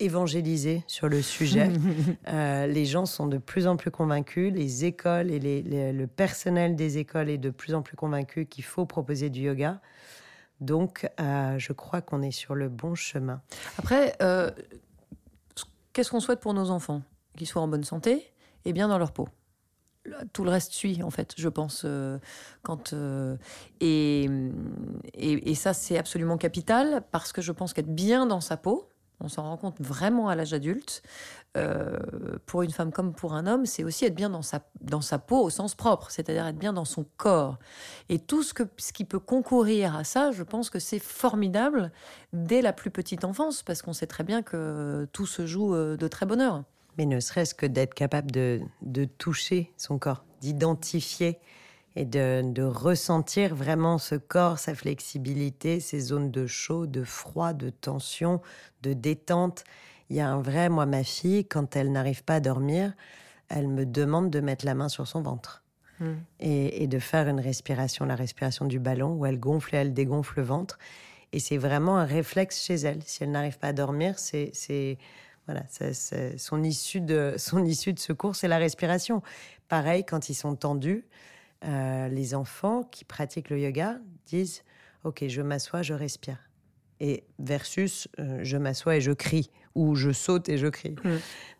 [0.01, 1.71] évangéliser sur le sujet.
[2.29, 5.41] Euh, les gens sont de plus en plus convaincus, les écoles et
[5.93, 9.81] le personnel des écoles est de plus en plus convaincu qu'il faut proposer du yoga.
[10.61, 13.43] Donc, euh, je crois qu'on est sur le bon chemin.
[13.79, 14.51] Après, euh,
[15.93, 17.03] qu'est-ce qu'on souhaite pour nos enfants?
[17.37, 18.33] Qu'ils soient en bonne santé
[18.65, 19.29] et bien dans leur peau
[20.33, 21.87] tout le reste suit en fait je pense
[22.63, 22.95] quand
[23.81, 24.25] et,
[25.15, 28.90] et, et, ça c'est absolument capital parce que je pense qu'être bien dans sa peau
[29.21, 31.03] on s'en rend compte vraiment à l'âge adulte.
[31.57, 31.99] Euh,
[32.47, 35.19] pour une femme comme pour un homme, c'est aussi être bien dans sa, dans sa
[35.19, 37.59] peau au sens propre, c'est-à-dire être bien dans son corps.
[38.09, 41.91] Et tout ce, que, ce qui peut concourir à ça, je pense que c'est formidable
[42.33, 45.97] dès la plus petite enfance, parce qu'on sait très bien que tout se joue euh,
[45.97, 46.63] de très bonne heure.
[46.99, 51.39] Mais ne serait-ce que d'être capable de, de toucher son corps, d'identifier
[51.97, 57.71] et de, ressentir vraiment ce corps, sa flexibilité, ses zones de chaud, de froid, de
[57.71, 58.41] tension,
[58.83, 59.65] de détente.
[60.09, 62.93] Il y a un vrai, moi, ma fille, quand elle n'arrive pas à dormir,
[63.49, 65.65] elle me demande de mettre la main sur son ventre.
[65.99, 66.15] Hmm.
[66.39, 70.35] Et, de faire une respiration, la respiration du ballon, où elle gonfle et elle dégonfle
[70.39, 70.79] le ventre.
[71.33, 73.03] Et c'est vraiment un réflexe chez elle.
[73.05, 74.99] Si elle n'arrive pas à dormir, c'est
[75.47, 75.65] voilà,
[76.37, 79.23] son issue de son issue de secours, c'est la respiration.
[79.69, 81.05] Pareil, quand ils sont tendus,
[81.65, 84.63] euh, les enfants qui pratiquent le yoga disent
[85.05, 86.39] Ok, je m'assois, je respire.
[87.01, 90.97] Et versus euh, je m'assois et je crie, ou je saute et je crie.
[91.05, 91.17] Mm.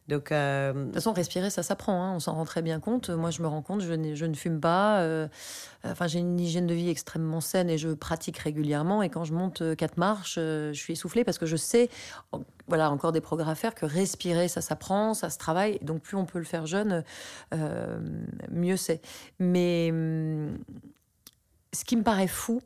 [0.09, 2.03] Donc, euh, De toute façon, respirer, ça s'apprend.
[2.03, 2.15] Hein.
[2.17, 3.11] On s'en rend très bien compte.
[3.11, 5.07] Moi, je me rends compte, je, je ne fume pas.
[5.85, 9.03] enfin, j'ai une hygiène de vie extrêmement saine et je pratique régulièrement.
[9.03, 11.91] Et quand je monte quatre marches, je suis essoufflée parce que je sais,
[12.67, 15.79] voilà, encore des progrès à faire, que respirer, ça s'apprend, ça se travaille.
[15.83, 17.05] Donc, plus on peut le faire jeune,
[18.51, 19.01] mieux c'est.
[19.39, 20.59] Mais hum,
[21.73, 22.61] ce qui me paraît fou,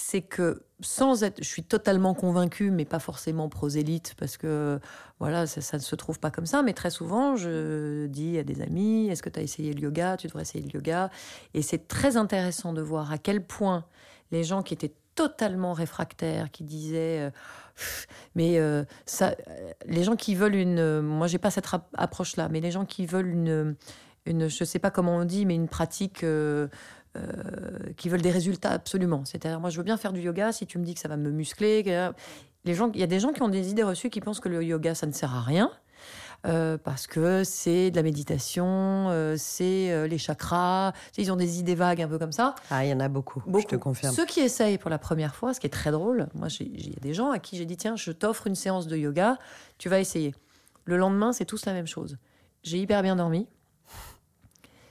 [0.00, 4.78] c'est que sans être, je suis totalement convaincue, mais pas forcément prosélyte, parce que
[5.18, 6.62] voilà, ça, ne se trouve pas comme ça.
[6.62, 10.16] Mais très souvent, je dis à des amis Est-ce que tu as essayé le yoga?
[10.16, 11.10] Tu devrais essayer le yoga.
[11.52, 13.86] Et c'est très intéressant de voir à quel point
[14.30, 17.30] les gens qui étaient totalement réfractaires, qui disaient euh,
[18.36, 19.34] mais euh, ça,
[19.86, 23.30] les gens qui veulent une, moi j'ai pas cette approche-là, mais les gens qui veulent
[23.30, 23.74] une,
[24.26, 26.24] une, je sais pas comment on dit, mais une pratique
[27.18, 29.24] euh, euh, qui veulent des résultats absolument.
[29.24, 31.16] C'est-à-dire, moi, je veux bien faire du yoga si tu me dis que ça va
[31.16, 31.82] me muscler.
[32.64, 34.48] Les gens, il y a des gens qui ont des idées reçues qui pensent que
[34.48, 35.70] le yoga, ça ne sert à rien.
[36.46, 38.66] euh, parce que c'est de la méditation,
[39.10, 40.92] euh, c'est euh, les chakras.
[41.16, 42.54] Ils ont des idées vagues un peu comme ça.
[42.70, 44.14] Ah, il y en a beaucoup, je te confirme.
[44.14, 46.96] Ceux qui essayent pour la première fois, ce qui est très drôle, moi, il y
[46.96, 49.38] a des gens à qui j'ai dit tiens, je t'offre une séance de yoga,
[49.78, 50.34] tu vas essayer.
[50.84, 52.18] Le lendemain, c'est tous la même chose.
[52.62, 53.46] J'ai hyper bien dormi.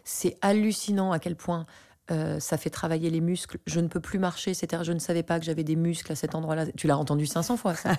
[0.04, 1.66] C'est hallucinant à quel point
[2.10, 3.58] euh, ça fait travailler les muscles.
[3.66, 6.16] Je ne peux plus marcher, c'est-à-dire je ne savais pas que j'avais des muscles à
[6.16, 6.66] cet endroit-là.
[6.78, 7.92] Tu l'as entendu 500 fois, ça.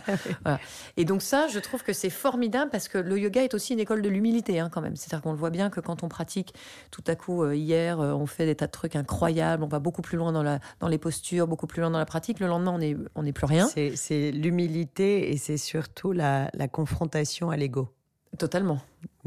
[0.96, 3.80] Et donc ça, je trouve que c'est formidable parce que le yoga est aussi une
[3.80, 4.96] école de l'humilité, hein, quand même.
[4.96, 6.54] C'est-à-dire qu'on le voit bien que quand on pratique,
[6.90, 9.78] tout à coup, euh, hier, euh, on fait des tas de trucs incroyables, on va
[9.78, 12.40] beaucoup plus loin dans, la, dans les postures, beaucoup plus loin dans la pratique.
[12.40, 13.68] Le lendemain, on n'est on est plus rien.
[13.68, 17.88] C'est l'humilité et c'est surtout la, la confrontation à l'ego.
[18.36, 18.80] Totalement.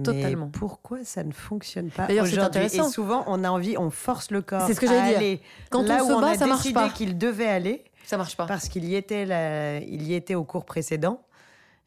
[0.03, 0.49] Totalement.
[0.49, 2.61] pourquoi ça ne fonctionne pas aujourd'hui?
[2.63, 4.65] Et souvent, on a envie, on force le corps.
[4.67, 5.39] C'est ce que j'allais dire.
[5.69, 6.89] Quand là on se où bat, on a ça marche pas.
[6.89, 7.85] qu'il devait aller.
[8.05, 8.45] Ça marche pas.
[8.45, 9.23] Parce qu'il y était,
[9.87, 11.21] il y était au cours précédent.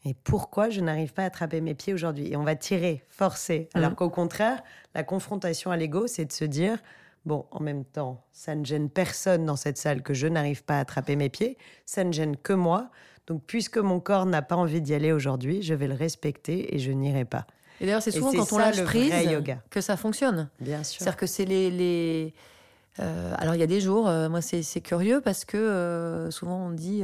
[0.06, 2.30] Et pourquoi je n'arrive pas à attraper mes pieds aujourd'hui?
[2.30, 3.70] Et on va tirer, forcer.
[3.72, 3.94] Alors mmh.
[3.94, 4.62] qu'au contraire,
[4.94, 6.78] la confrontation à l'ego, c'est de se dire
[7.24, 10.76] bon, en même temps, ça ne gêne personne dans cette salle que je n'arrive pas
[10.76, 11.56] à attraper mes pieds.
[11.86, 12.90] Ça ne gêne que moi.
[13.26, 16.78] Donc, puisque mon corps n'a pas envie d'y aller aujourd'hui, je vais le respecter et
[16.78, 17.46] je n'irai pas.
[17.80, 19.12] Et d'ailleurs, c'est souvent quand on lâche prise
[19.70, 20.48] que ça fonctionne.
[20.60, 21.00] Bien sûr.
[21.00, 22.34] C'est-à-dire que c'est les.
[23.00, 26.66] Euh, alors, il y a des jours, euh, moi, c'est curieux parce que euh, souvent
[26.66, 27.02] on dit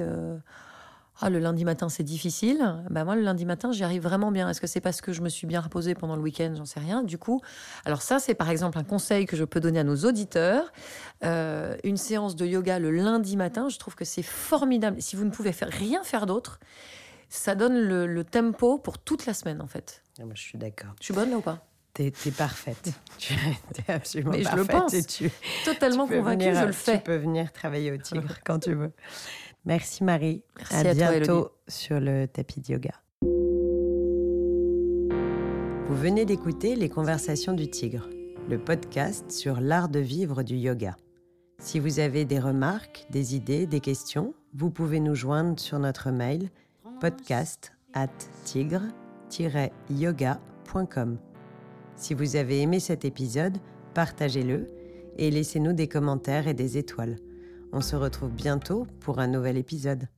[1.22, 2.82] ah, le lundi matin, c'est difficile.
[2.88, 4.48] Ben moi, le lundi matin, j'y arrive vraiment bien.
[4.48, 6.54] Est-ce que c'est parce que je me suis bien reposée pendant le week-end?
[6.56, 7.02] J'en sais rien.
[7.02, 7.42] Du coup,
[7.84, 10.72] alors ça, c'est par exemple un conseil que je peux donner à nos auditeurs.
[11.22, 15.02] Euh, une séance de yoga le lundi matin, je trouve que c'est formidable.
[15.02, 16.58] Si vous ne pouvez faire, rien faire d'autre,
[17.28, 20.02] ça donne le, tempo pour toute la semaine, en fait.
[20.18, 20.90] Ah, je suis d'accord.
[21.00, 21.66] Je suis bonne là ou pas?
[21.92, 22.92] T'es es parfaite.
[23.18, 24.58] tu es absolument Mais parfaite.
[24.58, 25.06] Je le pense.
[25.06, 25.30] tu,
[25.64, 26.98] Totalement convaincue, je le fais.
[26.98, 28.92] Tu peux venir travailler au Tigre quand tu veux.
[29.64, 30.42] Merci Marie.
[30.70, 32.94] à, bientôt sur le tapis de yoga.
[35.88, 38.08] Vous venez d'écouter Les Conversations du Tigre,
[38.48, 40.96] le podcast sur l'art de vivre du yoga.
[41.58, 46.10] Si vous avez des remarques, des idées, des questions, vous pouvez nous joindre sur notre
[46.10, 46.48] mail
[47.00, 48.08] podcast at
[48.44, 51.18] tigre-yoga.com.
[51.96, 53.58] Si vous avez aimé cet épisode,
[53.94, 54.66] partagez-le
[55.16, 57.16] et laissez-nous des commentaires et des étoiles.
[57.72, 60.08] On se retrouve bientôt pour un nouvel épisode.